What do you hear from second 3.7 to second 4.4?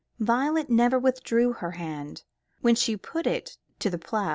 to the plough.